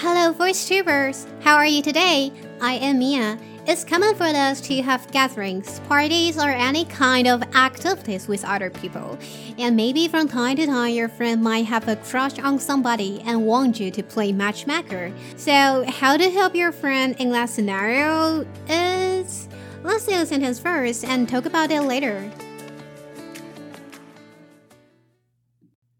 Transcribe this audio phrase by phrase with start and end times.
[0.00, 1.26] Hello, voice VoiceTubers!
[1.42, 2.30] How are you today?
[2.60, 3.38] I am Mia.
[3.66, 8.68] It's common for us to have gatherings, parties, or any kind of activities with other
[8.68, 9.18] people.
[9.56, 13.46] And maybe from time to time, your friend might have a crush on somebody and
[13.46, 15.14] want you to play matchmaker.
[15.38, 19.48] So, how to help your friend in that scenario is.
[19.82, 22.30] Let's say a sentence first and talk about it later.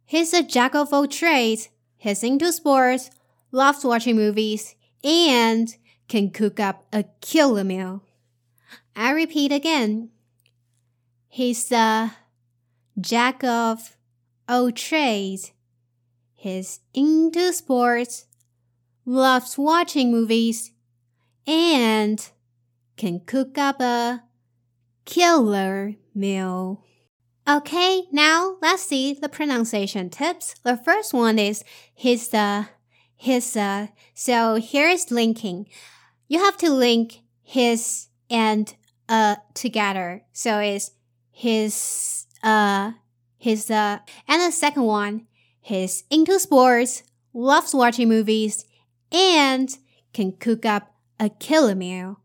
[0.05, 1.71] He's a jack of all trades.
[1.97, 3.11] He's into sports,
[3.57, 5.77] loves watching movies, and
[6.09, 8.03] can cook up a killer meal.
[8.95, 10.11] I repeat again.
[11.27, 12.15] He's a
[13.01, 13.97] jack of
[14.47, 15.53] all trades.
[16.35, 18.27] He's into sports,
[19.07, 20.73] loves watching movies,
[21.47, 22.29] and
[22.99, 24.23] can cook up a
[25.07, 26.85] killer meal.
[27.49, 30.57] Okay, now let's see the pronunciation tips.
[30.63, 32.69] The first one is he's a,
[33.17, 33.91] he's a.
[34.15, 35.67] So here's linking
[36.29, 38.75] you have to link his and
[39.09, 40.23] uh together.
[40.33, 40.91] So it's
[41.31, 42.93] his uh
[43.39, 45.27] his uh and the second one,
[45.61, 48.65] he's into sports, loves watching movies,
[49.13, 49.77] and
[50.13, 52.21] can cook up a killer meal.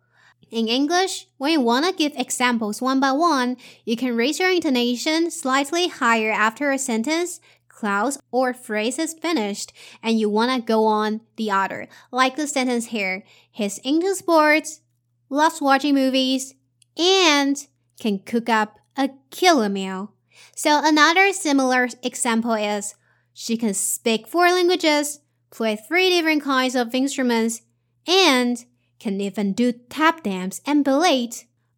[0.49, 4.51] In English, when you want to give examples one by one, you can raise your
[4.51, 7.39] intonation slightly higher after a sentence
[7.71, 9.71] clause or phrase is finished
[10.03, 11.87] and you want to go on the other.
[12.11, 13.23] Like the sentence here.
[13.49, 14.81] He's into sports,
[15.29, 16.53] loves watching movies,
[16.97, 17.57] and
[17.99, 20.13] can cook up a killer meal.
[20.55, 22.95] So another similar example is
[23.33, 27.61] she can speak four languages, play three different kinds of instruments,
[28.05, 28.63] and
[28.99, 31.29] can even do tap dance and ballet.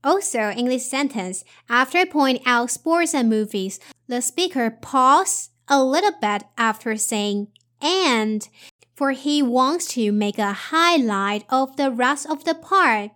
[0.04, 6.14] Also, in this sentence, after pointing out sports and movies, the speaker pauses a little
[6.20, 7.48] bit after saying
[7.82, 8.48] and,
[8.96, 13.12] for he wants to make a highlight of the rest of the part.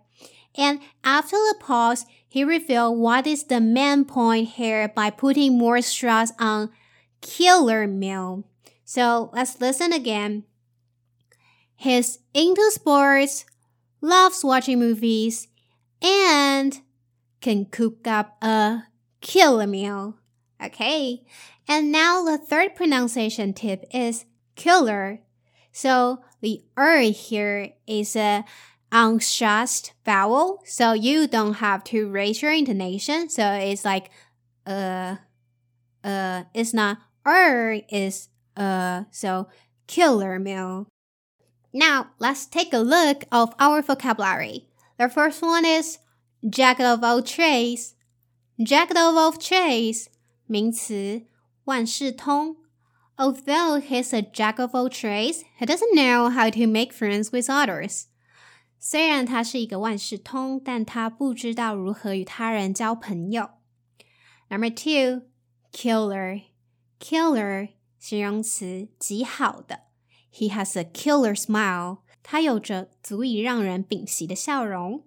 [0.56, 5.80] And after the pause, he revealed what is the main point here by putting more
[5.80, 6.70] stress on
[7.22, 8.44] killer meal.
[8.84, 10.44] So let's listen again.
[11.76, 13.46] He's into sports,
[14.00, 15.48] loves watching movies,
[16.02, 16.80] and
[17.40, 18.84] can cook up a
[19.20, 20.17] killer meal.
[20.62, 21.22] Okay.
[21.66, 24.24] And now the third pronunciation tip is
[24.56, 25.20] killer.
[25.72, 28.44] So the er here is a
[28.90, 30.62] unstressed vowel.
[30.64, 33.28] So you don't have to raise your intonation.
[33.28, 34.10] So it's like,
[34.66, 35.16] uh,
[36.02, 39.48] uh, it's not er, is uh, so
[39.86, 40.88] killer meal.
[41.72, 44.68] Now let's take a look of our vocabulary.
[44.98, 45.98] The first one is
[46.48, 47.94] jack of all trades.
[48.60, 50.08] Jack of all trades
[50.47, 51.23] 名词，
[51.65, 52.57] 万事通。
[53.15, 58.05] Although he's a jack of all trades, he doesn't know how to make friends with others.
[58.79, 63.51] 虽然他是一个万事通，但他不知道如何与他人交朋友。
[64.49, 65.27] Number two,
[65.71, 66.41] killer,
[66.99, 67.69] killer
[67.99, 69.81] 形容词，极好的。
[70.33, 71.99] He has a killer smile.
[72.23, 75.05] 他有着足以让人屏息的笑容。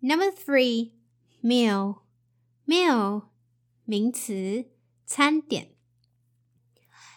[0.00, 0.92] Number three,
[1.42, 1.98] meal,
[2.66, 3.24] meal
[3.84, 4.66] 名词，
[5.06, 5.70] 餐点。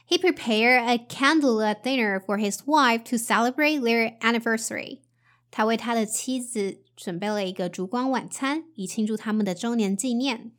[0.08, 5.00] He prepared a candlelit dinner for his wife to celebrate their anniversary.
[5.50, 10.52] 他为他的妻子准备了一个烛光晚餐，以庆祝他们的周年纪念。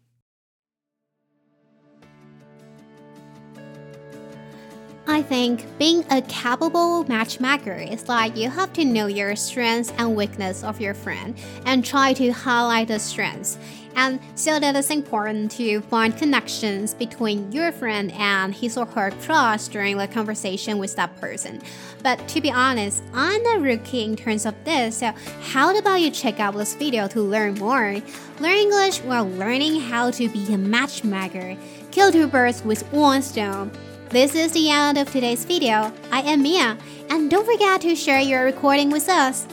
[5.17, 10.15] I think being a capable matchmaker is like you have to know your strengths and
[10.15, 13.57] weakness of your friend and try to highlight the strengths.
[13.95, 19.09] And so that it's important to find connections between your friend and his or her
[19.23, 21.63] crush during the conversation with that person.
[22.03, 26.11] But to be honest, I'm a rookie in terms of this, so how about you
[26.11, 27.99] check out this video to learn more?
[28.39, 31.57] Learn English while learning how to be a matchmaker.
[31.89, 33.71] Kill two birds with one stone.
[34.09, 35.91] This is the end of today's video.
[36.13, 36.77] I am Mia,
[37.09, 39.45] and don't forget to share your recording with us.